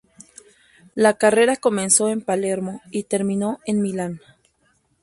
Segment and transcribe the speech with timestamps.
[0.95, 4.19] La carrera comenzó en Palermo y terminó en Milán.